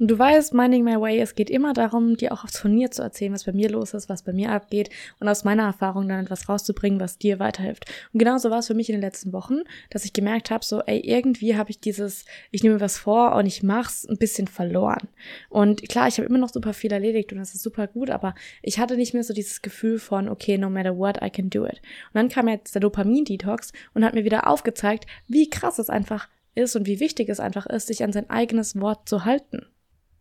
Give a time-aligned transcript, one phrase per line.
[0.00, 3.02] Und du weißt, Minding My Way, es geht immer darum, dir auch von mir zu
[3.02, 4.88] erzählen, was bei mir los ist, was bei mir abgeht
[5.20, 7.84] und aus meiner Erfahrung dann etwas rauszubringen, was dir weiterhilft.
[8.14, 9.58] Und genauso war es für mich in den letzten Wochen,
[9.90, 13.44] dass ich gemerkt habe, so, ey, irgendwie habe ich dieses, ich nehme was vor und
[13.44, 15.06] ich mach's ein bisschen verloren.
[15.50, 18.34] Und klar, ich habe immer noch super viel erledigt und das ist super gut, aber
[18.62, 21.66] ich hatte nicht mehr so dieses Gefühl von, okay, no matter what, I can do
[21.66, 21.82] it.
[22.12, 26.30] Und dann kam jetzt der Dopamin-Detox und hat mir wieder aufgezeigt, wie krass es einfach
[26.54, 29.66] ist und wie wichtig es einfach ist, sich an sein eigenes Wort zu halten.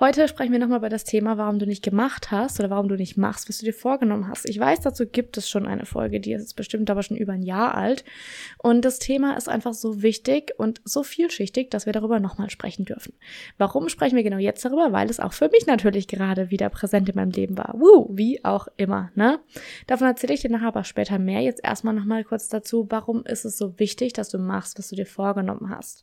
[0.00, 2.96] Heute sprechen wir nochmal über das Thema, warum du nicht gemacht hast oder warum du
[2.96, 4.44] nicht machst, was du dir vorgenommen hast.
[4.48, 7.44] Ich weiß, dazu gibt es schon eine Folge, die ist bestimmt aber schon über ein
[7.44, 8.04] Jahr alt.
[8.58, 12.84] Und das Thema ist einfach so wichtig und so vielschichtig, dass wir darüber nochmal sprechen
[12.84, 13.14] dürfen.
[13.56, 14.90] Warum sprechen wir genau jetzt darüber?
[14.90, 17.76] Weil es auch für mich natürlich gerade wieder präsent in meinem Leben war.
[17.78, 19.38] Woo, wie auch immer, ne?
[19.86, 21.40] Davon erzähle ich dir nachher aber später mehr.
[21.40, 24.96] Jetzt erstmal nochmal kurz dazu, warum ist es so wichtig, dass du machst, was du
[24.96, 26.02] dir vorgenommen hast.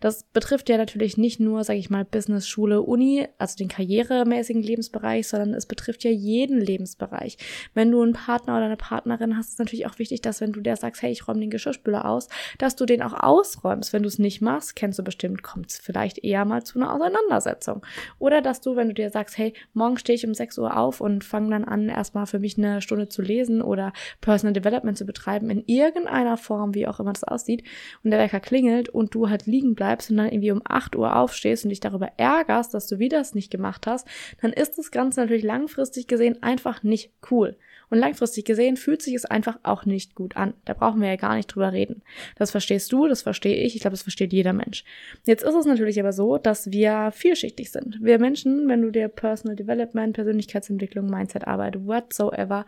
[0.00, 4.62] Das betrifft ja natürlich nicht nur, sag ich mal, Business, Schule, Uni, also den karrieremäßigen
[4.62, 7.38] Lebensbereich, sondern es betrifft ja jeden Lebensbereich.
[7.74, 10.60] Wenn du einen Partner oder eine Partnerin hast, ist natürlich auch wichtig, dass wenn du
[10.60, 13.92] der sagst, hey, ich räume den Geschirrspüler aus, dass du den auch ausräumst.
[13.92, 16.94] Wenn du es nicht machst, kennst du bestimmt, kommt es vielleicht eher mal zu einer
[16.94, 17.82] Auseinandersetzung.
[18.18, 21.00] Oder dass du, wenn du dir sagst, hey, morgen stehe ich um 6 Uhr auf
[21.00, 25.04] und fange dann an, erstmal für mich eine Stunde zu lesen oder Personal Development zu
[25.04, 27.64] betreiben, in irgendeiner Form, wie auch immer das aussieht,
[28.02, 31.16] und der Wecker klingelt und du halt liegen bleibst und dann irgendwie um 8 Uhr
[31.16, 34.06] aufstehst und dich darüber ärgerst, dass du wieder das nicht gemacht hast,
[34.40, 37.56] dann ist das Ganze natürlich langfristig gesehen einfach nicht cool.
[37.90, 40.54] Und langfristig gesehen fühlt sich es einfach auch nicht gut an.
[40.64, 42.02] Da brauchen wir ja gar nicht drüber reden.
[42.36, 44.84] Das verstehst du, das verstehe ich, ich glaube, das versteht jeder Mensch.
[45.24, 47.98] Jetzt ist es natürlich aber so, dass wir vielschichtig sind.
[48.02, 52.66] Wir Menschen, wenn du dir Personal Development, Persönlichkeitsentwicklung, Mindset-Arbeit, whatsoever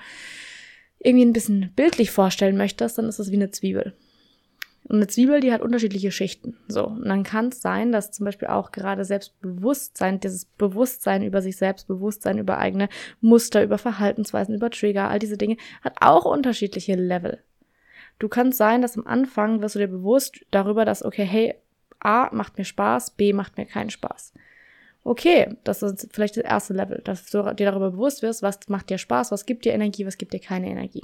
[0.99, 3.94] irgendwie ein bisschen bildlich vorstellen möchtest, dann ist es wie eine Zwiebel.
[4.90, 6.56] Und eine Zwiebel, die hat unterschiedliche Schichten.
[6.66, 6.88] So.
[6.88, 11.56] Und dann kann es sein, dass zum Beispiel auch gerade Selbstbewusstsein, dieses Bewusstsein über sich
[11.56, 12.88] selbst, Bewusstsein über eigene
[13.20, 17.38] Muster, über Verhaltensweisen, über Trigger, all diese Dinge, hat auch unterschiedliche Level.
[18.18, 21.54] Du kannst sein, dass am Anfang wirst du dir bewusst darüber, dass, okay, hey,
[22.00, 24.32] A macht mir Spaß, B macht mir keinen Spaß
[25.03, 28.91] okay, das ist vielleicht das erste Level, dass du dir darüber bewusst wirst, was macht
[28.91, 31.03] dir Spaß, was gibt dir Energie, was gibt dir keine Energie.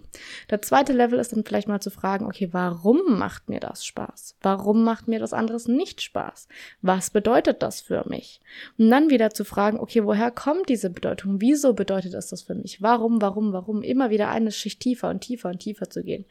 [0.51, 4.37] Der zweite Level ist dann vielleicht mal zu fragen, okay, warum macht mir das Spaß?
[4.43, 6.49] Warum macht mir das anderes nicht Spaß?
[6.83, 8.41] Was bedeutet das für mich?
[8.79, 11.41] Und dann wieder zu fragen, okay, woher kommt diese Bedeutung?
[11.41, 12.83] Wieso bedeutet es das für mich?
[12.83, 13.83] Warum, warum, warum?
[13.83, 16.27] Immer wieder eine Schicht tiefer und tiefer und tiefer zu gehen.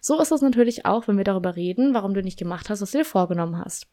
[0.00, 2.92] So ist es natürlich auch, wenn wir darüber reden, warum du nicht gemacht hast, was
[2.92, 3.88] du dir vorgenommen hast.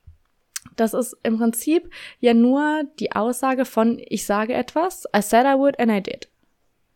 [0.75, 1.89] Das ist im Prinzip
[2.19, 6.29] ja nur die Aussage von ich sage etwas, I said I would and I did.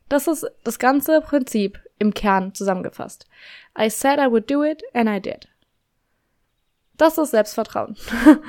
[0.10, 3.28] Das ist das ganze Prinzip im Kern zusammengefasst.
[3.78, 5.48] I said I would do it and I did.
[6.98, 7.96] Das ist Selbstvertrauen.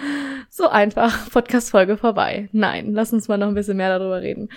[0.50, 2.48] so einfach, Podcast-Folge vorbei.
[2.50, 4.48] Nein, lass uns mal noch ein bisschen mehr darüber reden.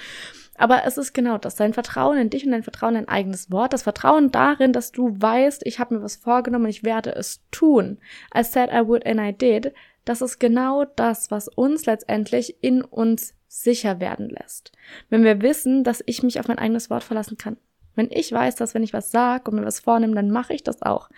[0.55, 3.51] Aber es ist genau das, dein Vertrauen in dich und dein Vertrauen in dein eigenes
[3.51, 7.15] Wort, das Vertrauen darin, dass du weißt, ich habe mir was vorgenommen und ich werde
[7.15, 7.99] es tun.
[8.35, 9.73] I said I would and I did
[10.05, 14.71] das ist genau das, was uns letztendlich in uns sicher werden lässt.
[15.09, 17.57] Wenn wir wissen, dass ich mich auf mein eigenes Wort verlassen kann.
[17.95, 20.63] Wenn ich weiß, dass wenn ich was sage und mir was vornehme, dann mache ich
[20.63, 21.09] das auch.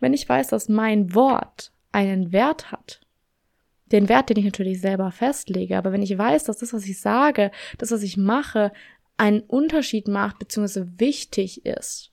[0.00, 3.00] Wenn ich weiß, dass mein Wort einen Wert hat,
[3.92, 7.00] den Wert, den ich natürlich selber festlege, aber wenn ich weiß, dass das, was ich
[7.00, 8.72] sage, das, was ich mache,
[9.16, 12.10] einen Unterschied macht, beziehungsweise wichtig ist,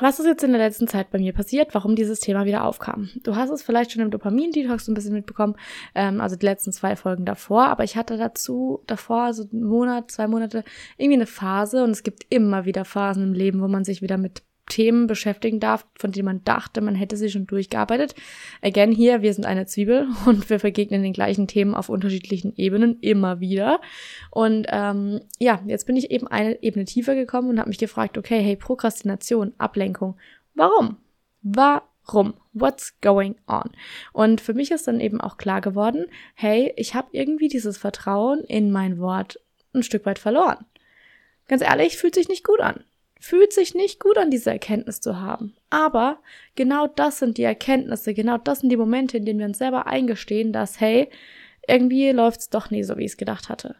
[0.00, 3.10] was ist jetzt in der letzten Zeit bei mir passiert, warum dieses Thema wieder aufkam?
[3.22, 5.56] Du hast es vielleicht schon im Dopamin-Detox ein bisschen mitbekommen,
[5.94, 10.10] ähm, also die letzten zwei Folgen davor, aber ich hatte dazu davor, also einen Monat,
[10.10, 10.64] zwei Monate,
[10.96, 14.18] irgendwie eine Phase und es gibt immer wieder Phasen im Leben, wo man sich wieder
[14.18, 18.14] mit Themen beschäftigen darf, von denen man dachte, man hätte sie schon durchgearbeitet.
[18.62, 22.98] Again, hier, wir sind eine Zwiebel und wir begegnen den gleichen Themen auf unterschiedlichen Ebenen
[23.00, 23.80] immer wieder.
[24.30, 28.18] Und ähm, ja, jetzt bin ich eben eine Ebene tiefer gekommen und habe mich gefragt,
[28.18, 30.16] okay, hey, Prokrastination, Ablenkung,
[30.54, 30.98] warum?
[31.42, 32.34] Warum?
[32.52, 33.70] What's going on?
[34.12, 38.40] Und für mich ist dann eben auch klar geworden, hey, ich habe irgendwie dieses Vertrauen
[38.40, 39.40] in mein Wort
[39.74, 40.64] ein Stück weit verloren.
[41.46, 42.84] Ganz ehrlich, fühlt sich nicht gut an.
[43.20, 45.54] Fühlt sich nicht gut an, diese Erkenntnis zu haben.
[45.70, 46.18] Aber
[46.54, 49.86] genau das sind die Erkenntnisse, genau das sind die Momente, in denen wir uns selber
[49.86, 51.08] eingestehen, dass, hey,
[51.66, 53.76] irgendwie läuft's doch nie so, wie ich es gedacht hatte.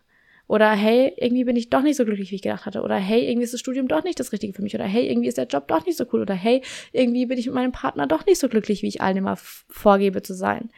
[0.48, 2.80] Oder hey, irgendwie bin ich doch nicht so glücklich, wie ich gedacht hatte.
[2.80, 4.74] Oder hey, irgendwie ist das Studium doch nicht das Richtige für mich.
[4.74, 6.22] Oder hey, irgendwie ist der Job doch nicht so cool.
[6.22, 6.62] Oder hey,
[6.92, 10.22] irgendwie bin ich mit meinem Partner doch nicht so glücklich, wie ich allen immer vorgebe
[10.22, 10.70] zu sein.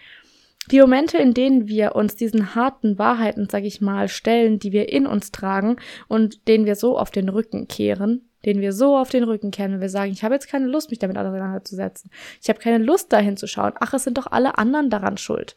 [0.73, 4.89] Die Momente, in denen wir uns diesen harten Wahrheiten, sag ich mal, stellen, die wir
[4.89, 5.77] in uns tragen
[6.09, 9.73] und denen wir so auf den Rücken kehren, den wir so auf den Rücken kehren,
[9.73, 12.11] wenn wir sagen, ich habe jetzt keine Lust, mich damit auseinanderzusetzen.
[12.43, 13.73] Ich habe keine Lust, dahin zu schauen.
[13.81, 15.57] Ach, es sind doch alle anderen daran schuld.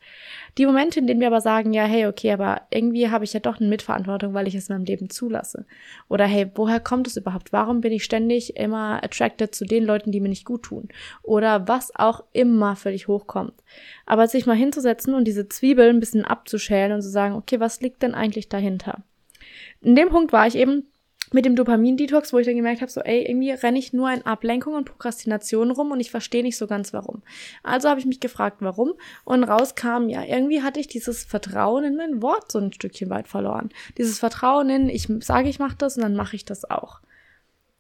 [0.57, 3.39] Die Momente, in denen wir aber sagen, ja, hey, okay, aber irgendwie habe ich ja
[3.39, 5.65] doch eine Mitverantwortung, weil ich es in meinem Leben zulasse.
[6.09, 7.53] Oder hey, woher kommt es überhaupt?
[7.53, 10.89] Warum bin ich ständig immer attracted zu den Leuten, die mir nicht gut tun?
[11.21, 13.53] Oder was auch immer für dich hochkommt.
[14.05, 17.81] Aber sich mal hinzusetzen und diese Zwiebel ein bisschen abzuschälen und zu sagen, okay, was
[17.81, 19.03] liegt denn eigentlich dahinter?
[19.81, 20.87] In dem Punkt war ich eben,
[21.33, 24.25] mit dem Dopamin-Detox, wo ich dann gemerkt habe, so, ey, irgendwie renne ich nur in
[24.25, 27.23] Ablenkung und Prokrastination rum und ich verstehe nicht so ganz warum.
[27.63, 28.93] Also habe ich mich gefragt, warum
[29.23, 33.27] und rauskam, ja, irgendwie hatte ich dieses Vertrauen in mein Wort so ein Stückchen weit
[33.27, 33.69] verloren.
[33.97, 37.01] Dieses Vertrauen in, ich sage, ich mache das und dann mache ich das auch.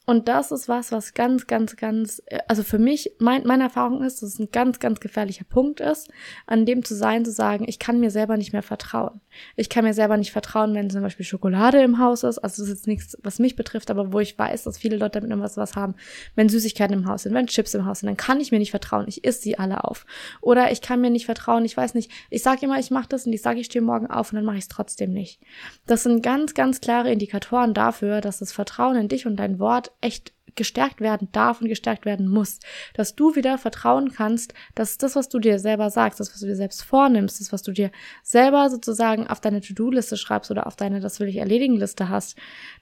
[0.05, 4.03] Und das ist was, was ganz, ganz, ganz, äh, also für mich, mein, meine Erfahrung
[4.03, 6.09] ist, dass es ein ganz, ganz gefährlicher Punkt ist,
[6.45, 9.21] an dem zu sein, zu sagen, ich kann mir selber nicht mehr vertrauen.
[9.55, 12.37] Ich kann mir selber nicht vertrauen, wenn zum Beispiel Schokolade im Haus ist.
[12.39, 15.19] Also das ist jetzt nichts, was mich betrifft, aber wo ich weiß, dass viele Leute
[15.19, 15.95] damit irgendwas was haben.
[16.35, 18.71] Wenn Süßigkeiten im Haus sind, wenn Chips im Haus sind, dann kann ich mir nicht
[18.71, 19.05] vertrauen.
[19.07, 20.05] Ich esse sie alle auf.
[20.41, 23.25] Oder ich kann mir nicht vertrauen, ich weiß nicht, ich sage immer, ich mache das
[23.25, 25.39] und ich sage, ich stehe morgen auf und dann mache ich es trotzdem nicht.
[25.85, 29.91] Das sind ganz, ganz klare Indikatoren dafür, dass das Vertrauen in dich und dein Wort
[30.03, 32.59] echt gestärkt werden darf und gestärkt werden muss.
[32.93, 36.45] Dass du wieder vertrauen kannst, dass das, was du dir selber sagst, das, was du
[36.45, 37.91] dir selbst vornimmst, das, was du dir
[38.23, 42.37] selber sozusagen auf deine To-Do-Liste schreibst oder auf deine Das will ich erledigen Liste hast,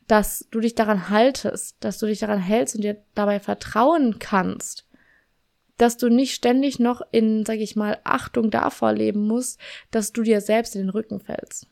[0.08, 4.88] dass du dich daran haltest, dass du dich daran hältst und dir dabei vertrauen kannst.
[5.78, 9.60] Dass du nicht ständig noch in, sag ich mal, Achtung davor leben musst,
[9.90, 11.71] dass du dir selbst in den Rücken fällst.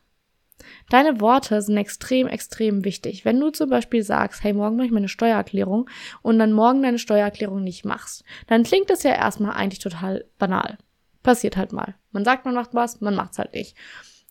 [0.89, 3.25] Deine Worte sind extrem, extrem wichtig.
[3.25, 5.89] Wenn du zum Beispiel sagst, hey, morgen mache ich meine Steuererklärung
[6.21, 10.77] und dann morgen deine Steuererklärung nicht machst, dann klingt das ja erstmal eigentlich total banal.
[11.23, 11.95] Passiert halt mal.
[12.11, 13.75] Man sagt, man macht was, man macht's halt nicht.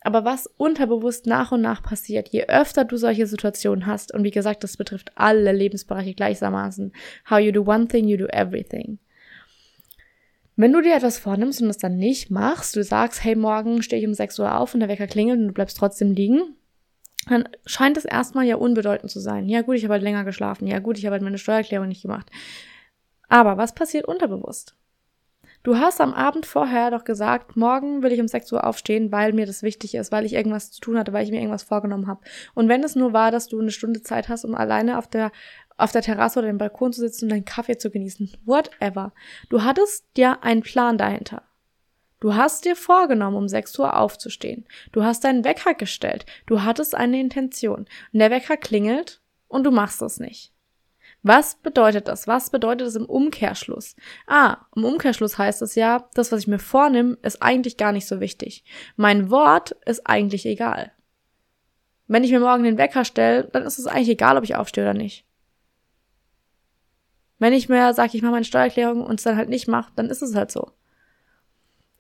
[0.01, 4.31] Aber was unterbewusst nach und nach passiert, je öfter du solche Situationen hast, und wie
[4.31, 6.93] gesagt, das betrifft alle Lebensbereiche gleichermaßen,
[7.29, 8.99] how you do one thing, you do everything.
[10.61, 14.03] Wenn du dir etwas vornimmst und es dann nicht machst, du sagst, hey, morgen stehe
[14.03, 16.57] ich um 6 Uhr auf und der Wecker klingelt und du bleibst trotzdem liegen,
[17.29, 19.49] dann scheint es erstmal ja unbedeutend zu sein.
[19.49, 20.67] Ja gut, ich habe halt länger geschlafen.
[20.67, 22.29] Ja gut, ich habe halt meine Steuererklärung nicht gemacht.
[23.29, 24.75] Aber was passiert unterbewusst?
[25.63, 29.35] Du hast am Abend vorher doch gesagt, morgen will ich um 6 Uhr aufstehen, weil
[29.35, 32.09] mir das wichtig ist, weil ich irgendwas zu tun hatte, weil ich mir irgendwas vorgenommen
[32.09, 32.21] habe.
[32.55, 35.31] Und wenn es nur war, dass du eine Stunde Zeit hast, um alleine auf der
[35.79, 38.31] auf der Terrasse oder dem Balkon zu sitzen und deinen Kaffee zu genießen.
[38.45, 39.13] Whatever.
[39.49, 41.43] Du hattest dir einen Plan dahinter.
[42.21, 44.67] Du hast dir vorgenommen, um 6 Uhr aufzustehen.
[44.91, 46.27] Du hast deinen Wecker gestellt.
[46.47, 47.87] Du hattest eine Intention.
[48.13, 50.53] Und der Wecker klingelt und du machst es nicht.
[51.23, 52.27] Was bedeutet das?
[52.27, 53.97] Was bedeutet das im Umkehrschluss?
[54.27, 58.07] Ah, im Umkehrschluss heißt es ja, das, was ich mir vornehme, ist eigentlich gar nicht
[58.07, 58.65] so wichtig.
[58.97, 60.93] Mein Wort ist eigentlich egal.
[62.07, 64.85] Wenn ich mir morgen den Wecker stelle, dann ist es eigentlich egal, ob ich aufstehe
[64.85, 65.28] oder nicht.
[67.39, 70.11] Wenn ich mir sage, ich mache meine Steuererklärung und es dann halt nicht mache, dann
[70.11, 70.73] ist es halt so.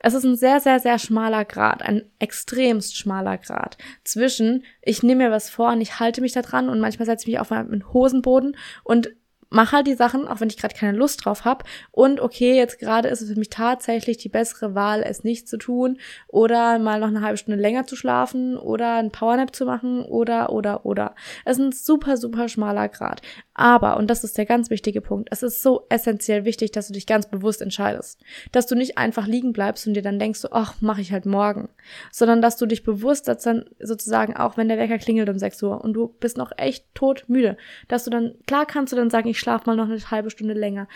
[0.00, 5.24] Es ist ein sehr, sehr, sehr schmaler Grad, ein extremst schmaler Grad zwischen, ich nehme
[5.24, 7.50] mir was vor und ich halte mich da dran und manchmal setze ich mich auf
[7.50, 9.10] meinen Hosenboden und
[9.50, 11.64] mach halt die Sachen, auch wenn ich gerade keine Lust drauf habe.
[11.90, 15.56] Und okay, jetzt gerade ist es für mich tatsächlich die bessere Wahl, es nicht zu
[15.56, 20.02] tun oder mal noch eine halbe Stunde länger zu schlafen oder ein Powernap zu machen
[20.02, 21.14] oder, oder, oder.
[21.44, 23.22] Es ist ein super, super schmaler Grad.
[23.54, 26.92] Aber, und das ist der ganz wichtige Punkt, es ist so essentiell wichtig, dass du
[26.92, 28.20] dich ganz bewusst entscheidest.
[28.52, 31.68] Dass du nicht einfach liegen bleibst und dir dann denkst, ach, mache ich halt morgen.
[32.12, 35.62] Sondern dass du dich bewusst, dass dann sozusagen auch, wenn der Wecker klingelt um 6
[35.64, 37.56] Uhr und du bist noch echt todmüde,
[37.88, 40.54] dass du dann, klar kannst du dann sagen, ich schlaf mal noch eine halbe Stunde
[40.54, 40.88] länger.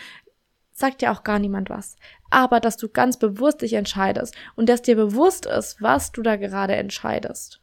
[0.71, 1.95] Sagt ja auch gar niemand was.
[2.29, 6.35] Aber dass du ganz bewusst dich entscheidest und dass dir bewusst ist, was du da
[6.35, 7.61] gerade entscheidest.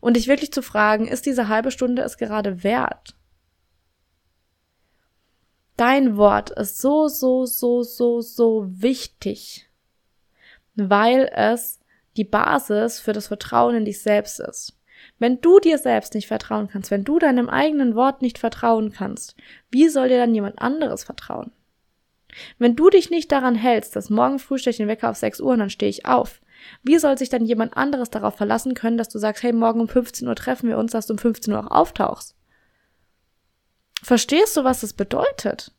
[0.00, 3.16] Und dich wirklich zu fragen, ist diese halbe Stunde es gerade wert?
[5.76, 9.68] Dein Wort ist so, so, so, so, so wichtig,
[10.74, 11.80] weil es
[12.16, 14.78] die Basis für das Vertrauen in dich selbst ist.
[15.22, 19.36] Wenn du dir selbst nicht vertrauen kannst, wenn du deinem eigenen Wort nicht vertrauen kannst,
[19.70, 21.52] wie soll dir dann jemand anderes vertrauen?
[22.58, 25.40] Wenn du dich nicht daran hältst, dass morgen früh stehe ich den Wecker auf 6
[25.40, 26.40] Uhr und dann stehe ich auf,
[26.82, 29.86] wie soll sich dann jemand anderes darauf verlassen können, dass du sagst, hey, morgen um
[29.86, 32.34] 15 Uhr treffen wir uns, dass du um 15 Uhr auch auftauchst?
[34.02, 35.70] Verstehst du, was das bedeutet?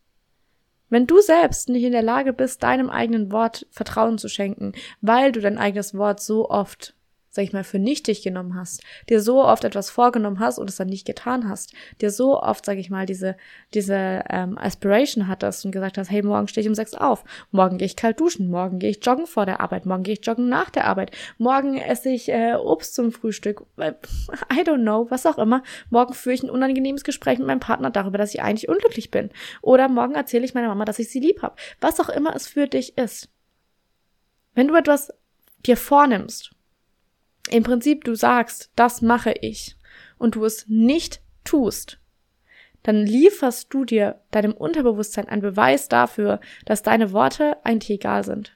[0.88, 4.71] Wenn du selbst nicht in der Lage bist, deinem eigenen Wort Vertrauen zu schenken,
[5.01, 6.95] weil du dein eigenes Wort so oft
[7.33, 10.75] sag ich mal, für nichtig genommen hast, dir so oft etwas vorgenommen hast und es
[10.75, 13.35] dann nicht getan hast, dir so oft, sag ich mal, diese,
[13.73, 17.79] diese ähm, Aspiration hattest und gesagt hast, hey, morgen stehe ich um sechs auf, morgen
[17.79, 20.47] gehe ich kalt duschen, morgen gehe ich joggen vor der Arbeit, morgen gehe ich joggen
[20.47, 21.09] nach der Arbeit,
[21.39, 26.35] morgen esse ich äh, Obst zum Frühstück, I don't know, was auch immer, morgen führe
[26.35, 29.31] ich ein unangenehmes Gespräch mit meinem Partner darüber, dass ich eigentlich unglücklich bin.
[29.63, 32.47] Oder morgen erzähle ich meiner Mama, dass ich sie lieb habe, was auch immer es
[32.47, 33.29] für dich ist.
[34.53, 35.11] Wenn du etwas
[35.65, 36.52] dir vornimmst
[37.50, 39.77] im Prinzip du sagst, das mache ich
[40.17, 42.00] und du es nicht tust,
[42.83, 48.51] dann lieferst du dir deinem Unterbewusstsein einen Beweis dafür, dass deine Worte eigentlich egal sind.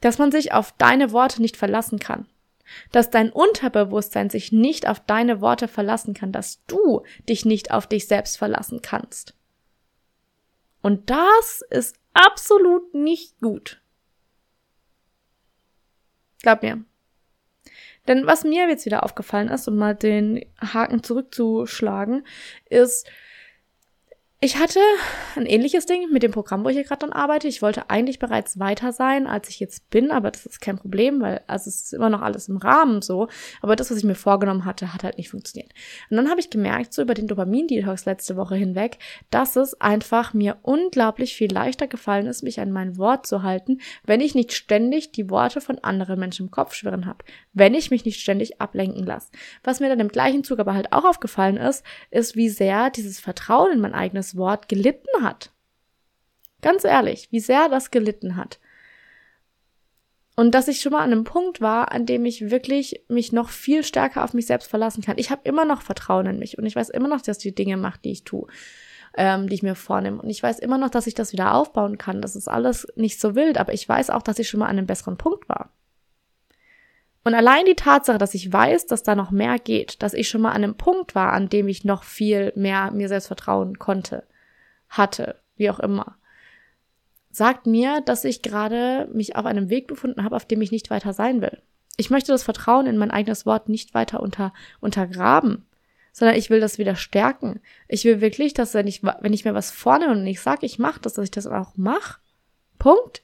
[0.00, 2.26] Dass man sich auf deine Worte nicht verlassen kann.
[2.90, 7.86] Dass dein Unterbewusstsein sich nicht auf deine Worte verlassen kann, dass du dich nicht auf
[7.86, 9.34] dich selbst verlassen kannst.
[10.80, 13.81] Und das ist absolut nicht gut.
[16.42, 16.84] Glaub mir.
[18.08, 22.26] Denn was mir jetzt wieder aufgefallen ist, um mal den Haken zurückzuschlagen,
[22.68, 23.08] ist,
[24.44, 24.80] ich hatte
[25.36, 27.46] ein ähnliches Ding mit dem Programm, wo ich hier gerade dann arbeite.
[27.46, 31.20] Ich wollte eigentlich bereits weiter sein, als ich jetzt bin, aber das ist kein Problem,
[31.20, 33.28] weil also es ist immer noch alles im Rahmen so.
[33.60, 35.70] Aber das, was ich mir vorgenommen hatte, hat halt nicht funktioniert.
[36.10, 38.98] Und dann habe ich gemerkt, so über den Dopamin-Detox letzte Woche hinweg,
[39.30, 43.80] dass es einfach mir unglaublich viel leichter gefallen ist, mich an mein Wort zu halten,
[44.02, 47.24] wenn ich nicht ständig die Worte von anderen Menschen im Kopf schwirren habe.
[47.52, 49.30] Wenn ich mich nicht ständig ablenken lasse.
[49.62, 53.20] Was mir dann im gleichen Zug aber halt auch aufgefallen ist, ist, wie sehr dieses
[53.20, 55.50] Vertrauen in mein eigenes Wort gelitten hat.
[56.60, 58.60] Ganz ehrlich, wie sehr das gelitten hat.
[60.34, 63.50] Und dass ich schon mal an einem Punkt war, an dem ich wirklich mich noch
[63.50, 65.18] viel stärker auf mich selbst verlassen kann.
[65.18, 67.76] Ich habe immer noch Vertrauen in mich und ich weiß immer noch, dass die Dinge
[67.76, 68.46] macht, die ich tue,
[69.14, 70.22] ähm, die ich mir vornehme.
[70.22, 72.22] Und ich weiß immer noch, dass ich das wieder aufbauen kann.
[72.22, 74.78] Das ist alles nicht so wild, aber ich weiß auch, dass ich schon mal an
[74.78, 75.70] einem besseren Punkt war.
[77.24, 80.40] Und allein die Tatsache, dass ich weiß, dass da noch mehr geht, dass ich schon
[80.40, 84.24] mal an einem Punkt war, an dem ich noch viel mehr mir selbst vertrauen konnte,
[84.88, 86.16] hatte, wie auch immer,
[87.30, 90.90] sagt mir, dass ich gerade mich auf einem Weg befunden habe, auf dem ich nicht
[90.90, 91.62] weiter sein will.
[91.96, 95.66] Ich möchte das Vertrauen in mein eigenes Wort nicht weiter unter, untergraben,
[96.12, 97.60] sondern ich will das wieder stärken.
[97.88, 100.78] Ich will wirklich, dass wenn ich, wenn ich mir was vornehme und ich sage, ich
[100.78, 102.20] mache das, dass ich das auch mache.
[102.78, 103.22] Punkt.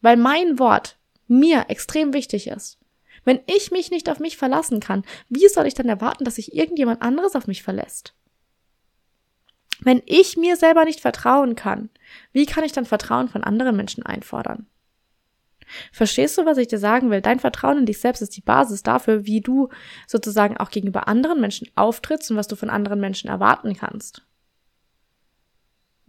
[0.00, 2.77] Weil mein Wort mir extrem wichtig ist.
[3.24, 6.54] Wenn ich mich nicht auf mich verlassen kann, wie soll ich dann erwarten, dass sich
[6.54, 8.14] irgendjemand anderes auf mich verlässt?
[9.80, 11.90] Wenn ich mir selber nicht vertrauen kann,
[12.32, 14.66] wie kann ich dann Vertrauen von anderen Menschen einfordern?
[15.92, 17.20] Verstehst du, was ich dir sagen will?
[17.20, 19.68] Dein Vertrauen in dich selbst ist die Basis dafür, wie du
[20.06, 24.22] sozusagen auch gegenüber anderen Menschen auftrittst und was du von anderen Menschen erwarten kannst.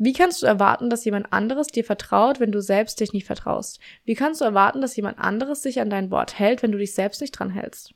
[0.02, 3.80] Wie kannst du erwarten, dass jemand anderes dir vertraut, wenn du selbst dich nicht vertraust?
[4.06, 6.94] Wie kannst du erwarten, dass jemand anderes sich an dein Wort hält, wenn du dich
[6.94, 7.94] selbst nicht dran hältst?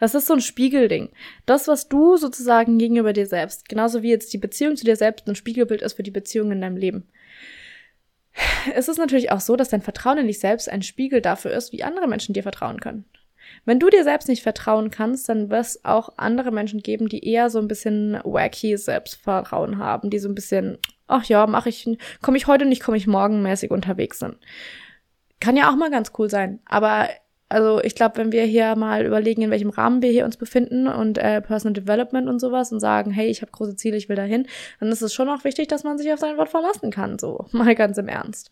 [0.00, 1.10] Das ist so ein Spiegelding.
[1.44, 5.28] Das, was du sozusagen gegenüber dir selbst, genauso wie jetzt die Beziehung zu dir selbst
[5.28, 7.08] ein Spiegelbild ist für die Beziehung in deinem Leben.
[8.74, 11.72] Es ist natürlich auch so, dass dein Vertrauen in dich selbst ein Spiegel dafür ist,
[11.72, 13.04] wie andere Menschen dir vertrauen können.
[13.64, 17.50] Wenn du dir selbst nicht vertrauen kannst, dann wird auch andere Menschen geben, die eher
[17.50, 21.88] so ein bisschen wacky Selbstvertrauen haben, die so ein bisschen, ach ja, mache ich,
[22.22, 24.36] komme ich heute nicht, komme ich morgen mäßig unterwegs sind.
[25.40, 27.08] Kann ja auch mal ganz cool sein, aber
[27.48, 30.88] also ich glaube, wenn wir hier mal überlegen, in welchem Rahmen wir hier uns befinden
[30.88, 34.16] und äh, Personal Development und sowas und sagen, hey, ich habe große Ziele, ich will
[34.16, 34.48] dahin,
[34.80, 37.46] dann ist es schon auch wichtig, dass man sich auf sein Wort verlassen kann, so
[37.52, 38.50] mal ganz im Ernst.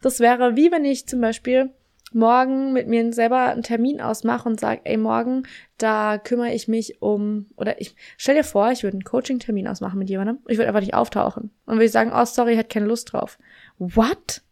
[0.00, 1.70] Das wäre wie wenn ich zum Beispiel
[2.12, 5.44] morgen mit mir selber einen Termin ausmache und sage, ey, morgen,
[5.78, 9.98] da kümmere ich mich um, oder ich stell dir vor, ich würde einen Coaching-Termin ausmachen
[9.98, 11.50] mit jemandem, ich würde einfach nicht auftauchen.
[11.66, 13.38] Und würde sagen, oh, sorry, hat keine Lust drauf.
[13.78, 14.42] What?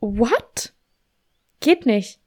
[0.00, 0.72] What?
[1.60, 2.20] Geht nicht.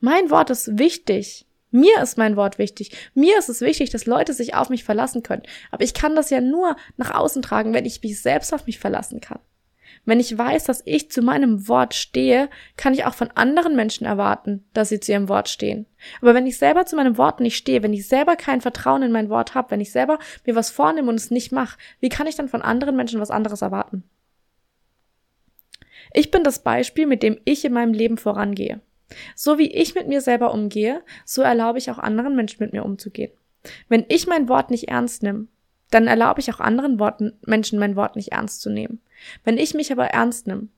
[0.00, 1.46] Mein Wort ist wichtig.
[1.70, 3.10] Mir ist mein Wort wichtig.
[3.14, 5.42] Mir ist es wichtig, dass Leute sich auf mich verlassen können.
[5.70, 8.78] Aber ich kann das ja nur nach außen tragen, wenn ich mich selbst auf mich
[8.78, 9.40] verlassen kann.
[10.08, 12.48] Wenn ich weiß, dass ich zu meinem Wort stehe,
[12.78, 15.84] kann ich auch von anderen Menschen erwarten, dass sie zu ihrem Wort stehen.
[16.22, 19.12] Aber wenn ich selber zu meinem Wort nicht stehe, wenn ich selber kein Vertrauen in
[19.12, 22.26] mein Wort habe, wenn ich selber mir was vornehme und es nicht mache, wie kann
[22.26, 24.02] ich dann von anderen Menschen was anderes erwarten?
[26.14, 28.80] Ich bin das Beispiel, mit dem ich in meinem Leben vorangehe.
[29.34, 32.86] So wie ich mit mir selber umgehe, so erlaube ich auch anderen Menschen mit mir
[32.86, 33.32] umzugehen.
[33.90, 35.48] Wenn ich mein Wort nicht ernst nehme,
[35.90, 39.00] dann erlaube ich auch anderen Worten, Menschen mein Wort nicht ernst zu nehmen.
[39.44, 40.68] Wenn ich mich aber ernst nehme,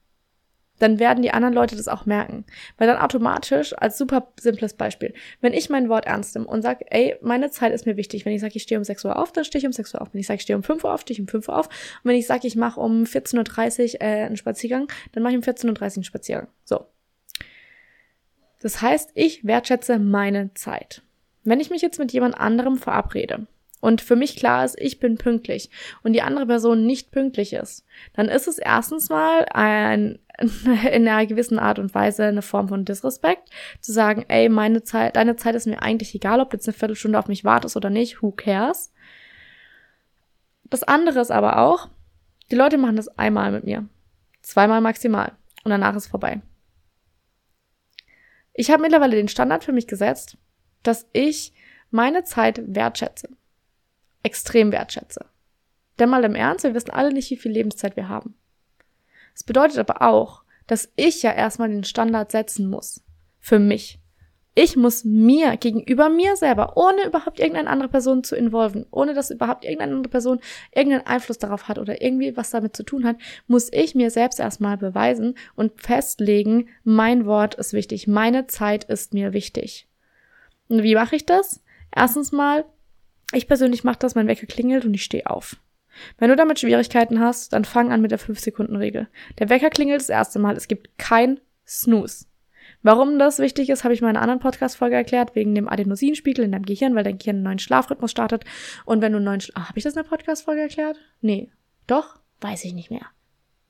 [0.81, 2.45] dann werden die anderen Leute das auch merken.
[2.79, 6.87] Weil dann automatisch, als super simples Beispiel, wenn ich mein Wort ernst nehme und sage,
[6.91, 8.25] ey, meine Zeit ist mir wichtig.
[8.25, 10.01] Wenn ich sage, ich stehe um 6 Uhr auf, dann stehe ich um 6 Uhr
[10.01, 10.09] auf.
[10.13, 11.67] Wenn ich sage, ich stehe um 5 Uhr auf, stehe ich um 5 Uhr auf.
[11.67, 15.39] Und wenn ich sage, ich mache um 14.30 Uhr äh, einen Spaziergang, dann mache ich
[15.39, 16.49] um 14.30 Uhr einen Spaziergang.
[16.65, 16.87] So.
[18.61, 21.03] Das heißt, ich wertschätze meine Zeit.
[21.45, 23.47] Wenn ich mich jetzt mit jemand anderem verabrede
[23.81, 25.71] und für mich klar ist, ich bin pünktlich
[26.03, 31.27] und die andere Person nicht pünktlich ist, dann ist es erstens mal ein, in einer
[31.27, 33.49] gewissen Art und Weise eine Form von Disrespekt,
[33.81, 36.77] zu sagen, ey, meine Zeit, deine Zeit ist mir eigentlich egal, ob du jetzt eine
[36.77, 38.93] Viertelstunde auf mich wartest oder nicht, who cares?
[40.65, 41.89] Das andere ist aber auch,
[42.51, 43.89] die Leute machen das einmal mit mir,
[44.43, 45.33] zweimal maximal
[45.65, 46.43] und danach ist vorbei.
[48.53, 50.37] Ich habe mittlerweile den Standard für mich gesetzt,
[50.83, 51.55] dass ich
[51.91, 53.29] meine Zeit wertschätze
[54.23, 55.27] extrem wertschätze.
[55.99, 58.35] Denn mal im Ernst, wir wissen alle nicht, wie viel Lebenszeit wir haben.
[59.35, 63.03] Es bedeutet aber auch, dass ich ja erstmal den Standard setzen muss.
[63.39, 64.01] Für mich.
[64.55, 69.31] Ich muss mir gegenüber mir selber, ohne überhaupt irgendeine andere Person zu involven, ohne dass
[69.31, 70.41] überhaupt irgendeine andere Person
[70.75, 74.41] irgendeinen Einfluss darauf hat oder irgendwie was damit zu tun hat, muss ich mir selbst
[74.41, 79.89] erstmal beweisen und festlegen, mein Wort ist wichtig, meine Zeit ist mir wichtig.
[80.69, 81.63] Und wie mache ich das?
[81.95, 82.65] Erstens mal
[83.33, 85.57] ich persönlich mache das, mein Wecker klingelt und ich stehe auf.
[86.19, 89.09] Wenn du damit Schwierigkeiten hast, dann fang an mit der 5-Sekunden-Regel.
[89.39, 92.27] Der Wecker klingelt das erste Mal, es gibt kein Snooze.
[92.83, 96.45] Warum das wichtig ist, habe ich mal in einer anderen Podcast-Folge erklärt, wegen dem Adenosinspiegel
[96.45, 98.45] in deinem Gehirn, weil dein Gehirn einen neuen Schlafrhythmus startet.
[98.87, 99.41] Und wenn du einen neuen...
[99.41, 100.97] Sch ah, habe ich das in der Podcast-Folge erklärt?
[101.21, 101.51] Nee.
[101.87, 102.19] Doch?
[102.41, 103.07] Weiß ich nicht mehr.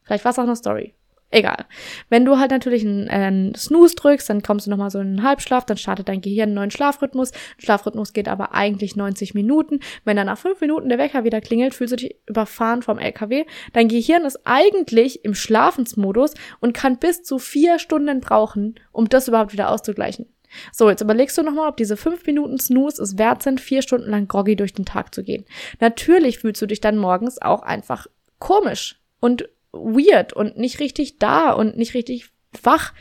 [0.02, 0.95] Vielleicht war es auch eine Story.
[1.32, 1.66] Egal.
[2.08, 5.06] Wenn du halt natürlich einen, äh, einen Snooze drückst, dann kommst du nochmal so in
[5.06, 7.30] einen Halbschlaf, dann startet dein Gehirn einen neuen Schlafrhythmus.
[7.58, 9.78] Schlafrhythmus geht aber eigentlich 90 Minuten.
[10.04, 13.45] Wenn dann nach fünf Minuten der Wecker wieder klingelt, fühlst du dich überfahren vom LKW.
[13.73, 19.28] Dein Gehirn ist eigentlich im Schlafensmodus und kann bis zu vier Stunden brauchen, um das
[19.28, 20.26] überhaupt wieder auszugleichen.
[20.73, 24.10] So, jetzt überlegst du nochmal, ob diese fünf Minuten Snooze es wert sind, vier Stunden
[24.10, 25.45] lang groggy durch den Tag zu gehen.
[25.78, 28.08] Natürlich fühlst du dich dann morgens auch einfach
[28.40, 32.30] komisch und weird und nicht richtig da und nicht richtig
[32.63, 32.93] wach,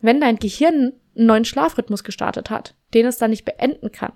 [0.00, 4.12] wenn dein Gehirn einen neuen Schlafrhythmus gestartet hat, den es dann nicht beenden kann.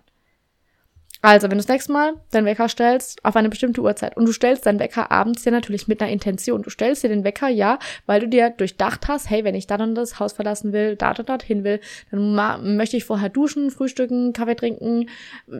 [1.22, 4.32] Also, wenn du das nächste Mal deinen Wecker stellst auf eine bestimmte Uhrzeit und du
[4.32, 6.62] stellst deinen Wecker abends ja natürlich mit einer Intention.
[6.62, 9.94] Du stellst dir den Wecker ja, weil du dir durchdacht hast, hey, wenn ich dann
[9.94, 14.32] das Haus verlassen will, da und dort hin will, dann möchte ich vorher duschen, frühstücken,
[14.32, 15.08] Kaffee trinken,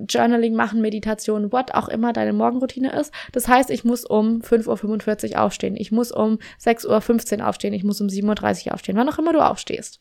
[0.09, 3.13] Journaling machen, Meditation, what auch immer deine Morgenroutine ist.
[3.33, 5.77] Das heißt, ich muss um 5.45 Uhr aufstehen.
[5.77, 7.73] Ich muss um 6.15 Uhr aufstehen.
[7.73, 8.97] Ich muss um 7.30 Uhr aufstehen.
[8.97, 10.01] Wann auch immer du aufstehst.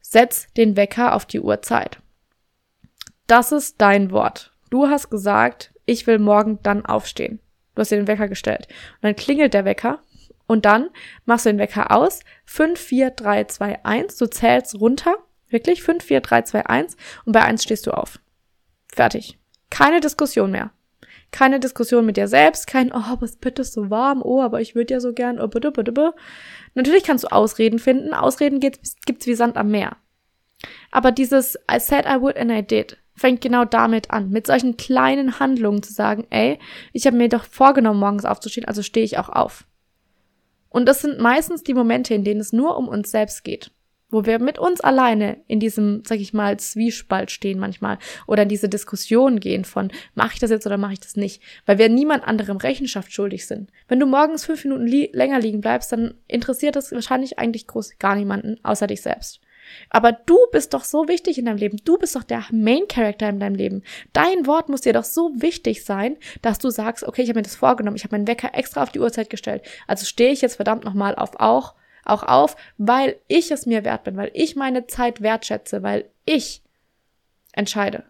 [0.00, 1.98] Setz den Wecker auf die Uhrzeit.
[3.26, 4.53] Das ist dein Wort.
[4.74, 7.38] Du hast gesagt, ich will morgen dann aufstehen.
[7.76, 8.66] Du hast dir den Wecker gestellt.
[8.94, 10.00] Und dann klingelt der Wecker
[10.48, 10.90] und dann
[11.26, 12.18] machst du den Wecker aus.
[12.46, 14.16] 5, 4, 3, 2, 1.
[14.16, 15.14] Du zählst runter.
[15.48, 16.96] Wirklich 5, 4, 3, 2, 1.
[17.24, 18.18] Und bei 1 stehst du auf.
[18.92, 19.38] Fertig.
[19.70, 20.72] Keine Diskussion mehr.
[21.30, 24.74] Keine Diskussion mit dir selbst, kein, oh, aber es bitte so warm, oh, aber ich
[24.74, 26.14] würde ja so gern, oh, bitte, bitte, bitte.
[26.74, 28.12] Natürlich kannst du Ausreden finden.
[28.12, 29.98] Ausreden gibt's, gibt's wie Sand am Meer.
[30.90, 34.76] Aber dieses I said I would and I did, fängt genau damit an, mit solchen
[34.76, 36.58] kleinen Handlungen zu sagen, ey,
[36.92, 39.64] ich habe mir doch vorgenommen, morgens aufzustehen, also stehe ich auch auf.
[40.68, 43.70] Und das sind meistens die Momente, in denen es nur um uns selbst geht,
[44.10, 48.48] wo wir mit uns alleine in diesem, sag ich mal, Zwiespalt stehen manchmal oder in
[48.48, 51.88] diese Diskussion gehen von, mache ich das jetzt oder mache ich das nicht, weil wir
[51.88, 53.70] niemand anderem Rechenschaft schuldig sind.
[53.86, 57.98] Wenn du morgens fünf Minuten li länger liegen bleibst, dann interessiert das wahrscheinlich eigentlich groß
[58.00, 59.40] gar niemanden außer dich selbst.
[59.90, 61.78] Aber du bist doch so wichtig in deinem Leben.
[61.84, 63.82] Du bist doch der Main Character in deinem Leben.
[64.12, 67.44] Dein Wort muss dir doch so wichtig sein, dass du sagst, okay, ich habe mir
[67.44, 69.62] das vorgenommen, ich habe meinen Wecker extra auf die Uhrzeit gestellt.
[69.86, 71.74] Also stehe ich jetzt verdammt nochmal auf auch,
[72.04, 76.62] auch auf, weil ich es mir wert bin, weil ich meine Zeit wertschätze, weil ich
[77.52, 78.04] entscheide.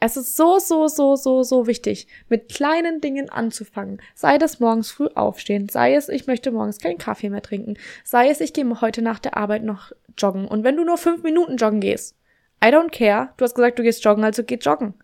[0.00, 4.00] Es ist so, so, so, so, so wichtig, mit kleinen Dingen anzufangen.
[4.14, 8.28] Sei das morgens früh aufstehen, sei es, ich möchte morgens keinen Kaffee mehr trinken, sei
[8.28, 10.46] es, ich gehe heute nach der Arbeit noch joggen.
[10.46, 12.16] Und wenn du nur fünf Minuten joggen gehst,
[12.64, 14.94] I don't care, du hast gesagt, du gehst joggen, also geh joggen.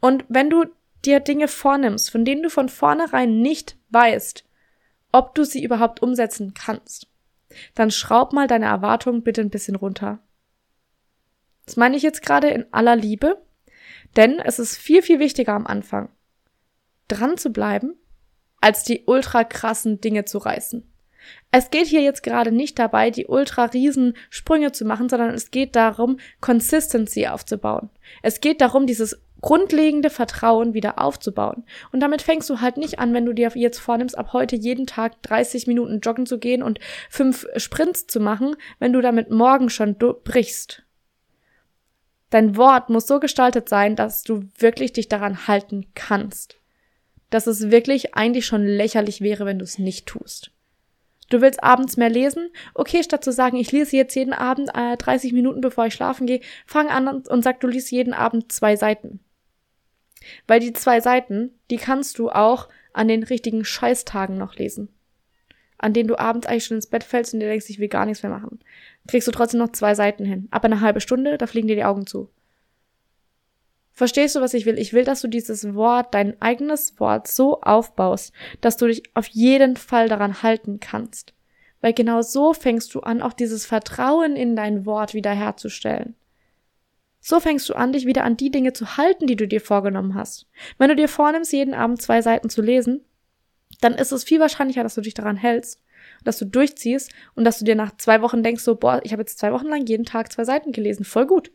[0.00, 0.66] Und wenn du
[1.04, 4.44] dir Dinge vornimmst, von denen du von vornherein nicht weißt,
[5.12, 7.06] ob du sie überhaupt umsetzen kannst,
[7.74, 10.18] dann schraub mal deine Erwartungen bitte ein bisschen runter.
[11.66, 13.40] Das meine ich jetzt gerade in aller Liebe,
[14.16, 16.08] denn es ist viel, viel wichtiger am Anfang,
[17.08, 17.94] dran zu bleiben,
[18.60, 20.86] als die ultra krassen Dinge zu reißen.
[21.50, 25.50] Es geht hier jetzt gerade nicht dabei, die ultra riesen Sprünge zu machen, sondern es
[25.50, 27.90] geht darum, Consistency aufzubauen.
[28.22, 31.64] Es geht darum, dieses grundlegende Vertrauen wieder aufzubauen.
[31.92, 34.86] Und damit fängst du halt nicht an, wenn du dir jetzt vornimmst, ab heute jeden
[34.86, 39.70] Tag 30 Minuten joggen zu gehen und fünf Sprints zu machen, wenn du damit morgen
[39.70, 40.82] schon brichst.
[42.30, 46.56] Dein Wort muss so gestaltet sein, dass du wirklich dich daran halten kannst.
[47.28, 50.52] Dass es wirklich eigentlich schon lächerlich wäre, wenn du es nicht tust.
[51.28, 52.50] Du willst abends mehr lesen?
[52.74, 56.26] Okay, statt zu sagen, ich lese jetzt jeden Abend äh, 30 Minuten, bevor ich schlafen
[56.26, 59.20] gehe, fang an und sag, du liest jeden Abend zwei Seiten.
[60.46, 64.88] Weil die zwei Seiten, die kannst du auch an den richtigen Scheißtagen noch lesen.
[65.78, 68.06] An denen du abends eigentlich schon ins Bett fällst und dir denkst, ich will gar
[68.06, 68.60] nichts mehr machen.
[69.08, 70.48] Kriegst du trotzdem noch zwei Seiten hin.
[70.50, 72.30] Aber eine halbe Stunde, da fliegen dir die Augen zu.
[73.92, 74.78] Verstehst du, was ich will?
[74.78, 79.26] Ich will, dass du dieses Wort, dein eigenes Wort so aufbaust, dass du dich auf
[79.26, 81.34] jeden Fall daran halten kannst.
[81.80, 86.14] Weil genau so fängst du an, auch dieses Vertrauen in dein Wort wiederherzustellen.
[87.20, 90.14] So fängst du an, dich wieder an die Dinge zu halten, die du dir vorgenommen
[90.14, 90.46] hast.
[90.78, 93.04] Wenn du dir vornimmst, jeden Abend zwei Seiten zu lesen,
[93.80, 95.80] dann ist es viel wahrscheinlicher, dass du dich daran hältst,
[96.24, 99.22] dass du durchziehst und dass du dir nach zwei Wochen denkst, so, boah, ich habe
[99.22, 101.50] jetzt zwei Wochen lang jeden Tag zwei Seiten gelesen, voll gut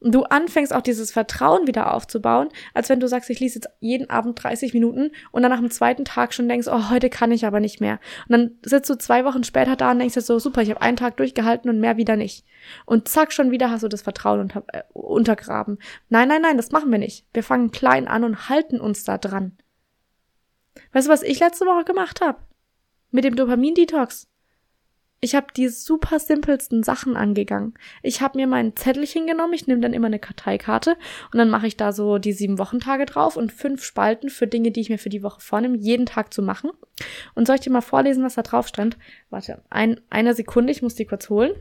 [0.00, 4.10] du anfängst auch dieses Vertrauen wieder aufzubauen, als wenn du sagst, ich lese jetzt jeden
[4.10, 7.46] Abend 30 Minuten und dann nach dem zweiten Tag schon denkst, oh, heute kann ich
[7.46, 7.98] aber nicht mehr.
[8.28, 10.82] Und dann sitzt du zwei Wochen später da und denkst dir so, super, ich habe
[10.82, 12.44] einen Tag durchgehalten und mehr wieder nicht.
[12.84, 15.78] Und zack, schon wieder hast du das Vertrauen unter, äh, untergraben.
[16.08, 17.26] Nein, nein, nein, das machen wir nicht.
[17.32, 19.56] Wir fangen klein an und halten uns da dran.
[20.92, 22.38] Weißt du, was ich letzte Woche gemacht habe?
[23.16, 24.28] Mit dem Dopamin-Detox.
[25.20, 27.72] Ich habe die super simpelsten Sachen angegangen.
[28.02, 30.98] Ich habe mir mein Zettelchen genommen, ich nehme dann immer eine Karteikarte
[31.32, 34.70] und dann mache ich da so die sieben Wochentage drauf und fünf Spalten für Dinge,
[34.70, 36.72] die ich mir für die Woche vornehme, jeden Tag zu machen.
[37.34, 38.98] Und soll ich dir mal vorlesen, was da drauf stand?
[39.30, 41.54] Warte, ein, eine Sekunde, ich muss die kurz holen.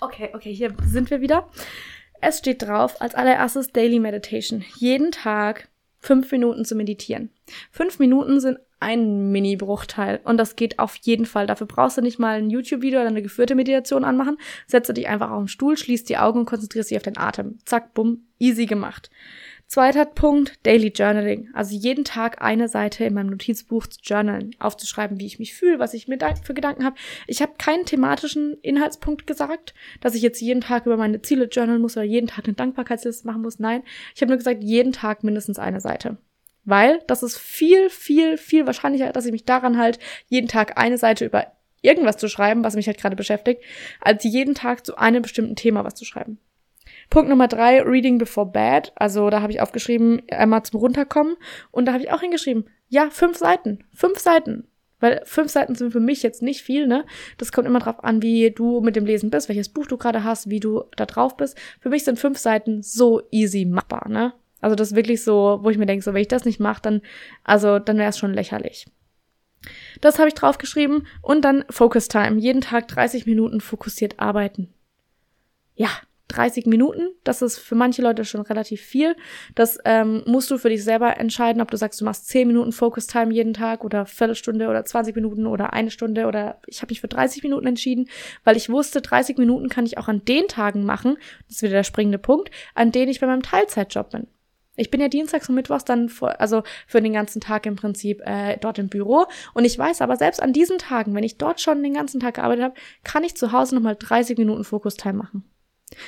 [0.00, 1.50] Okay, okay, hier sind wir wieder.
[2.20, 4.64] Es steht drauf als allererstes Daily Meditation.
[4.76, 5.68] Jeden Tag
[6.00, 7.30] fünf Minuten zu meditieren.
[7.70, 11.46] Fünf Minuten sind ein Mini-Bruchteil und das geht auf jeden Fall.
[11.46, 14.38] Dafür brauchst du nicht mal ein YouTube-Video oder eine geführte Meditation anmachen.
[14.66, 17.58] Setze dich einfach auf den Stuhl, schließ die Augen und konzentrierst dich auf den Atem.
[17.64, 19.10] Zack, bumm, easy gemacht.
[19.70, 21.50] Zweiter Punkt, Daily Journaling.
[21.52, 25.78] Also jeden Tag eine Seite in meinem Notizbuch zu journalen, aufzuschreiben, wie ich mich fühle,
[25.78, 26.96] was ich mir für Gedanken habe.
[27.26, 31.82] Ich habe keinen thematischen Inhaltspunkt gesagt, dass ich jetzt jeden Tag über meine Ziele journalen
[31.82, 33.58] muss oder jeden Tag eine Dankbarkeitsliste machen muss.
[33.58, 33.82] Nein,
[34.14, 36.16] ich habe nur gesagt, jeden Tag mindestens eine Seite.
[36.64, 40.96] Weil das ist viel, viel, viel wahrscheinlicher, dass ich mich daran halt, jeden Tag eine
[40.96, 41.46] Seite über
[41.82, 43.62] irgendwas zu schreiben, was mich halt gerade beschäftigt,
[44.00, 46.38] als jeden Tag zu einem bestimmten Thema was zu schreiben.
[47.10, 48.92] Punkt Nummer drei, Reading Before Bed.
[48.96, 51.36] Also da habe ich aufgeschrieben, einmal zum Runterkommen.
[51.70, 53.84] Und da habe ich auch hingeschrieben, ja, fünf Seiten.
[53.94, 54.68] Fünf Seiten.
[55.00, 57.04] Weil fünf Seiten sind für mich jetzt nicht viel, ne?
[57.36, 60.24] Das kommt immer drauf an, wie du mit dem Lesen bist, welches Buch du gerade
[60.24, 61.56] hast, wie du da drauf bist.
[61.80, 64.32] Für mich sind fünf Seiten so easy machbar, ne?
[64.60, 66.82] Also das ist wirklich so, wo ich mir denke, so wenn ich das nicht mache,
[66.82, 67.02] dann,
[67.44, 68.86] also dann wäre es schon lächerlich.
[70.00, 72.38] Das habe ich draufgeschrieben und dann Focus Time.
[72.38, 74.72] Jeden Tag 30 Minuten fokussiert arbeiten.
[75.76, 75.90] Ja,
[76.28, 77.08] 30 Minuten.
[77.24, 79.16] Das ist für manche Leute schon relativ viel.
[79.54, 82.72] Das ähm, musst du für dich selber entscheiden, ob du sagst, du machst 10 Minuten
[82.72, 86.90] Focus Time jeden Tag oder Viertelstunde oder 20 Minuten oder eine Stunde oder ich habe
[86.90, 88.08] mich für 30 Minuten entschieden,
[88.44, 91.72] weil ich wusste, 30 Minuten kann ich auch an den Tagen machen, das ist wieder
[91.72, 94.26] der springende Punkt, an denen ich bei meinem Teilzeitjob bin.
[94.78, 98.22] Ich bin ja dienstags und mittwochs dann vor, also für den ganzen Tag im Prinzip
[98.24, 99.26] äh, dort im Büro.
[99.52, 102.34] Und ich weiß aber, selbst an diesen Tagen, wenn ich dort schon den ganzen Tag
[102.34, 105.42] gearbeitet habe, kann ich zu Hause nochmal 30 Minuten Focus Time machen.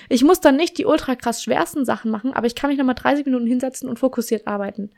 [0.08, 2.94] Ich muss dann nicht die ultra krass schwersten Sachen machen, aber ich kann mich nochmal
[2.94, 4.90] 30 Minuten hinsetzen und fokussiert arbeiten.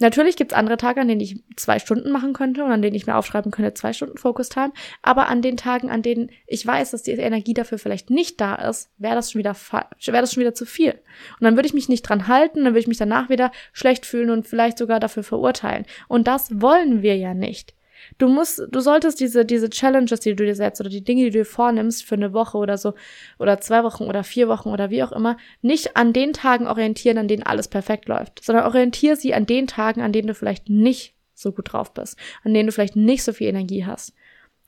[0.00, 3.06] Natürlich gibt's andere Tage, an denen ich zwei Stunden machen könnte und an denen ich
[3.06, 4.72] mir aufschreiben könnte, zwei Stunden Focus Time.
[5.02, 8.56] Aber an den Tagen, an denen ich weiß, dass die Energie dafür vielleicht nicht da
[8.56, 9.86] ist, wäre das schon wäre
[10.20, 10.92] das schon wieder zu viel.
[11.38, 14.04] Und dann würde ich mich nicht dran halten, dann würde ich mich danach wieder schlecht
[14.04, 15.86] fühlen und vielleicht sogar dafür verurteilen.
[16.08, 17.74] Und das wollen wir ja nicht.
[18.18, 21.30] Du musst, du solltest diese, diese Challenges, die du dir setzt oder die Dinge, die
[21.30, 22.94] du dir vornimmst für eine Woche oder so
[23.38, 27.18] oder zwei Wochen oder vier Wochen oder wie auch immer, nicht an den Tagen orientieren,
[27.18, 30.68] an denen alles perfekt läuft, sondern orientiere sie an den Tagen, an denen du vielleicht
[30.68, 34.14] nicht so gut drauf bist, an denen du vielleicht nicht so viel Energie hast.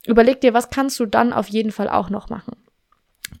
[0.05, 2.55] Überleg dir, was kannst du dann auf jeden Fall auch noch machen.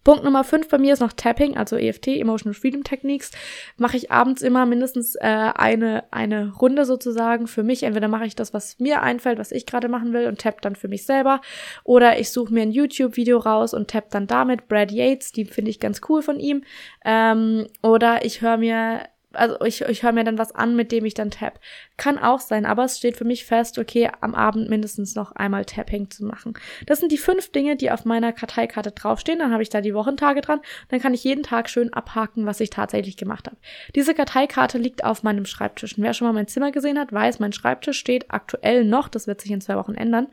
[0.07, 3.31] Punkt Nummer 5 bei mir ist noch Tapping, also EFT, Emotional Freedom Techniques.
[3.75, 7.83] Mache ich abends immer mindestens äh, eine, eine Runde sozusagen für mich.
[7.83, 10.77] Entweder mache ich das, was mir einfällt, was ich gerade machen will und tapp dann
[10.77, 11.41] für mich selber.
[11.83, 14.69] Oder ich suche mir ein YouTube-Video raus und tapp dann damit.
[14.69, 16.63] Brad Yates, die finde ich ganz cool von ihm.
[17.03, 19.01] Ähm, oder ich höre mir
[19.37, 21.59] also ich, ich höre mir dann was an, mit dem ich dann tap.
[21.95, 25.65] Kann auch sein, aber es steht für mich fest, okay, am Abend mindestens noch einmal
[25.65, 26.53] Tapping zu machen.
[26.85, 29.39] Das sind die fünf Dinge, die auf meiner Karteikarte draufstehen.
[29.39, 30.59] Dann habe ich da die Wochentage dran.
[30.89, 33.57] Dann kann ich jeden Tag schön abhaken, was ich tatsächlich gemacht habe.
[33.95, 35.97] Diese Karteikarte liegt auf meinem Schreibtisch.
[35.97, 39.27] Und wer schon mal mein Zimmer gesehen hat, weiß, mein Schreibtisch steht aktuell noch, das
[39.27, 40.27] wird sich in zwei Wochen ändern,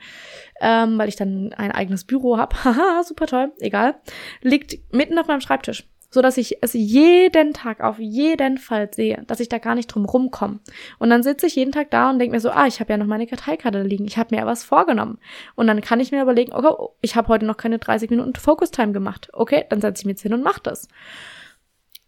[0.60, 2.56] ähm, weil ich dann ein eigenes Büro habe.
[2.64, 3.96] Haha, super toll, egal.
[4.40, 9.24] Liegt mitten auf meinem Schreibtisch so dass ich es jeden Tag auf jeden Fall sehe,
[9.26, 10.60] dass ich da gar nicht drum rumkomme.
[11.00, 12.96] Und dann sitze ich jeden Tag da und denke mir so, ah, ich habe ja
[12.96, 15.18] noch meine Karteikarte liegen, ich habe mir ja was vorgenommen.
[15.56, 18.70] Und dann kann ich mir überlegen, okay, ich habe heute noch keine 30 Minuten Focus
[18.70, 19.28] Time gemacht.
[19.32, 20.86] Okay, dann setze ich mich jetzt hin und mach das.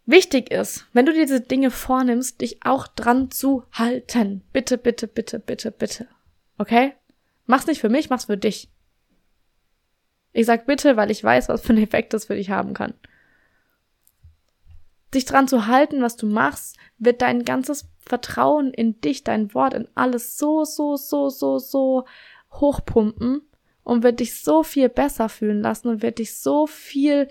[0.05, 4.45] Wichtig ist, wenn du dir diese Dinge vornimmst, dich auch dran zu halten.
[4.53, 6.07] Bitte, bitte, bitte, bitte, bitte.
[6.59, 6.93] Okay?
[7.47, 8.71] Mach's nicht für mich, mach's für dich.
[10.33, 12.95] Ich sag bitte, weil ich weiß, was für einen Effekt das für dich haben kann
[15.15, 19.75] dich dran zu halten, was du machst, wird dein ganzes Vertrauen in dich, dein Wort,
[19.75, 22.05] in alles so, so, so, so, so
[22.53, 23.43] hochpumpen
[23.83, 27.29] und wird dich so viel besser fühlen lassen und wird dich so viel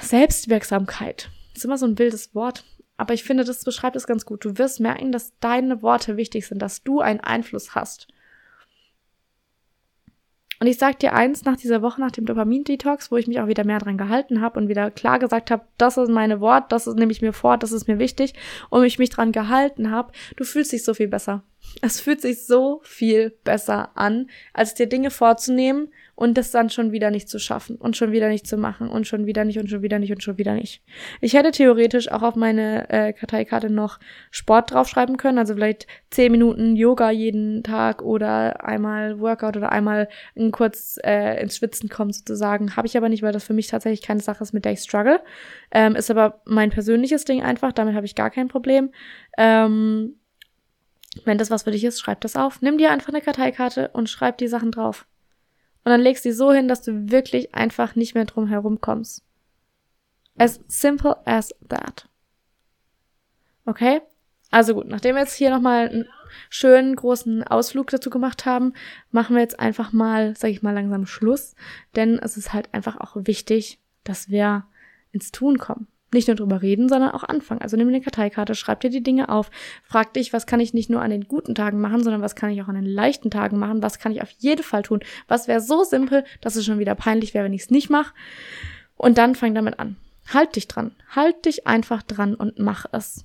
[0.00, 1.30] Selbstwirksamkeit.
[1.54, 2.64] Das ist immer so ein wildes Wort,
[2.96, 4.44] aber ich finde, das beschreibt es ganz gut.
[4.44, 8.08] Du wirst merken, dass deine Worte wichtig sind, dass du einen Einfluss hast.
[10.60, 13.46] Und ich sag dir eins, nach dieser Woche, nach dem Dopamin-Detox, wo ich mich auch
[13.46, 16.86] wieder mehr dran gehalten habe und wieder klar gesagt habe, das ist meine Wort, das
[16.86, 18.34] nehme ich mir vor, das ist mir wichtig
[18.70, 21.42] und ich mich dran gehalten habe, du fühlst dich so viel besser.
[21.82, 26.92] Es fühlt sich so viel besser an, als dir Dinge vorzunehmen und das dann schon
[26.92, 29.68] wieder nicht zu schaffen und schon wieder nicht zu machen und schon wieder nicht und
[29.68, 30.82] schon wieder nicht und schon wieder nicht.
[31.20, 36.32] Ich hätte theoretisch auch auf meine äh, Karteikarte noch Sport draufschreiben können, also vielleicht zehn
[36.32, 40.08] Minuten Yoga jeden Tag oder einmal Workout oder einmal
[40.52, 42.76] kurz äh, ins Schwitzen kommen sozusagen.
[42.76, 44.80] Habe ich aber nicht, weil das für mich tatsächlich keine Sache ist, mit der ich
[44.80, 45.20] struggle.
[45.70, 48.90] Ähm, ist aber mein persönliches Ding einfach, damit habe ich gar kein Problem.
[49.36, 50.14] Ähm,
[51.24, 52.62] wenn das was für dich ist, schreib das auf.
[52.62, 55.06] Nimm dir einfach eine Karteikarte und schreib die Sachen drauf.
[55.84, 58.80] Und dann legst du sie so hin, dass du wirklich einfach nicht mehr drum herum
[58.80, 59.24] kommst.
[60.36, 62.08] As simple as that.
[63.64, 64.00] Okay?
[64.50, 66.08] Also gut, nachdem wir jetzt hier nochmal einen
[66.50, 68.72] schönen großen Ausflug dazu gemacht haben,
[69.10, 71.54] machen wir jetzt einfach mal, sag ich mal, langsam Schluss.
[71.94, 74.66] Denn es ist halt einfach auch wichtig, dass wir
[75.12, 75.88] ins Tun kommen.
[76.12, 77.62] Nicht nur drüber reden, sondern auch anfangen.
[77.62, 79.50] Also nimm eine Karteikarte, schreib dir die Dinge auf,
[79.82, 82.50] frag dich, was kann ich nicht nur an den guten Tagen machen, sondern was kann
[82.50, 85.48] ich auch an den leichten Tagen machen, was kann ich auf jeden Fall tun, was
[85.48, 88.14] wäre so simpel, dass es schon wieder peinlich wäre, wenn ich es nicht mache.
[88.96, 89.96] Und dann fang damit an.
[90.32, 90.92] Halt dich dran.
[91.14, 93.24] Halt dich einfach dran und mach es.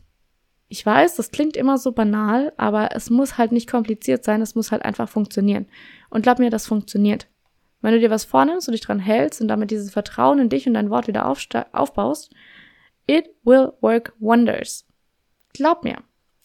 [0.68, 4.56] Ich weiß, das klingt immer so banal, aber es muss halt nicht kompliziert sein, es
[4.56, 5.68] muss halt einfach funktionieren.
[6.10, 7.28] Und glaub mir, das funktioniert.
[7.82, 10.68] Wenn du dir was vornimmst und dich dran hältst und damit dieses Vertrauen in dich
[10.68, 12.32] und dein Wort wieder aufbaust,
[13.08, 14.86] It will work wonders.
[15.54, 15.98] Glaub mir.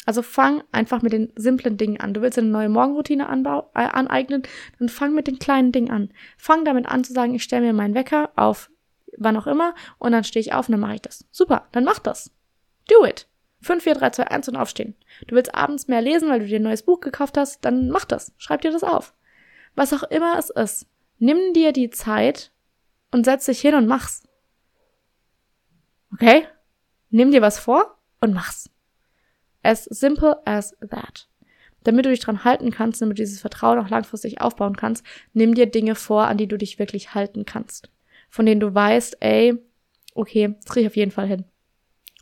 [0.05, 2.14] Also fang einfach mit den simplen Dingen an.
[2.14, 4.42] Du willst eine neue Morgenroutine äh, aneignen,
[4.79, 6.11] dann fang mit den kleinen Dingen an.
[6.37, 8.71] Fang damit an zu sagen, ich stelle mir meinen Wecker auf
[9.19, 11.25] wann auch immer und dann stehe ich auf und dann mache ich das.
[11.31, 12.31] Super, dann mach das.
[12.88, 13.27] Do it.
[13.62, 14.95] 5, 4, 3, 2, 1 und aufstehen.
[15.27, 18.05] Du willst abends mehr lesen, weil du dir ein neues Buch gekauft hast, dann mach
[18.05, 18.33] das.
[18.37, 19.14] Schreib dir das auf.
[19.75, 20.87] Was auch immer es ist,
[21.19, 22.53] nimm dir die Zeit
[23.11, 24.23] und setz dich hin und mach's.
[26.12, 26.47] Okay?
[27.11, 28.71] Nimm dir was vor und mach's.
[29.62, 31.29] As simple as that.
[31.83, 35.55] Damit du dich dran halten kannst, damit du dieses Vertrauen auch langfristig aufbauen kannst, nimm
[35.55, 37.90] dir Dinge vor, an die du dich wirklich halten kannst.
[38.29, 39.57] Von denen du weißt, ey,
[40.14, 41.45] okay, das krieg ich auf jeden Fall hin.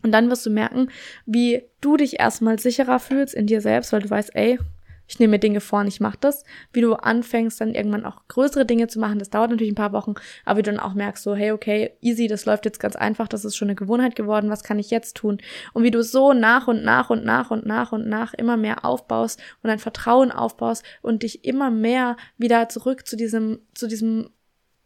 [0.03, 0.91] Und dann wirst du merken,
[1.25, 4.59] wie du dich erstmal sicherer fühlst in dir selbst, weil du weißt, ey,
[5.07, 6.45] ich nehme mir Dinge vor und ich mache das.
[6.73, 9.93] Wie du anfängst, dann irgendwann auch größere Dinge zu machen, das dauert natürlich ein paar
[9.93, 10.15] Wochen,
[10.45, 13.29] aber wie du dann auch merkst, so, hey, okay, easy, das läuft jetzt ganz einfach,
[13.29, 15.39] das ist schon eine Gewohnheit geworden, was kann ich jetzt tun?
[15.73, 18.85] Und wie du so nach und nach und nach und nach und nach immer mehr
[18.85, 24.31] aufbaust und dein Vertrauen aufbaust und dich immer mehr wieder zurück zu diesem, zu diesem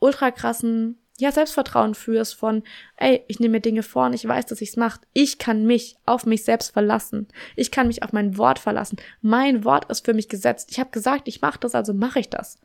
[0.01, 2.63] ultra krassen ja, Selbstvertrauen führst von,
[2.97, 5.01] ey, ich nehme mir Dinge vor und ich weiß, dass ich's mache.
[5.13, 7.27] Ich kann mich auf mich selbst verlassen.
[7.57, 8.99] Ich kann mich auf mein Wort verlassen.
[9.21, 10.71] Mein Wort ist für mich gesetzt.
[10.71, 12.61] Ich habe gesagt, ich mache das, also mache ich das.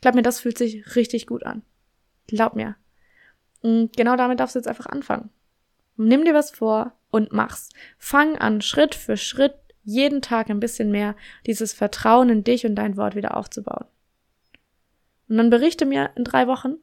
[0.00, 1.62] Glaub mir, das fühlt sich richtig gut an.
[2.26, 2.76] Glaub mir.
[3.60, 5.28] Und genau damit darfst du jetzt einfach anfangen.
[5.96, 7.68] Nimm dir was vor und mach's.
[7.98, 11.14] Fang an, Schritt für Schritt, jeden Tag ein bisschen mehr
[11.44, 13.84] dieses Vertrauen in dich und dein Wort wieder aufzubauen.
[15.30, 16.74] Und dann berichte mir in drei Wochen,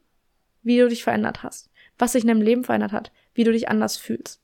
[0.63, 3.67] wie du dich verändert hast, was sich in deinem Leben verändert hat, wie du dich
[3.67, 4.41] anders fühlst.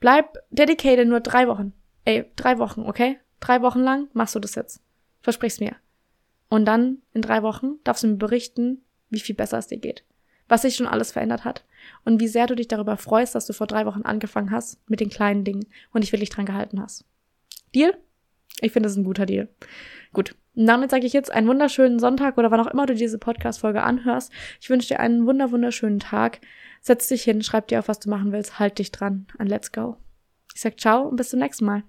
[0.00, 1.74] Bleib dedicated nur drei Wochen.
[2.06, 3.18] Ey, drei Wochen, okay?
[3.40, 4.80] Drei Wochen lang machst du das jetzt.
[5.20, 5.76] Versprich's mir.
[6.48, 10.04] Und dann in drei Wochen darfst du mir berichten, wie viel besser es dir geht.
[10.48, 11.66] Was sich schon alles verändert hat.
[12.06, 15.00] Und wie sehr du dich darüber freust, dass du vor drei Wochen angefangen hast mit
[15.00, 17.04] den kleinen Dingen und dich wirklich dran gehalten hast.
[17.74, 17.98] Deal?
[18.60, 19.48] Ich finde, das ist ein guter Deal.
[20.12, 20.34] Gut.
[20.54, 23.82] Und damit sage ich jetzt einen wunderschönen Sonntag oder wann auch immer du diese Podcast-Folge
[23.82, 24.32] anhörst.
[24.60, 26.40] Ich wünsche dir einen wunder, wunderschönen Tag.
[26.80, 29.70] Setz dich hin, schreib dir auf, was du machen willst, halt dich dran und let's
[29.72, 29.96] go.
[30.54, 31.84] Ich sag ciao und bis zum nächsten Mal.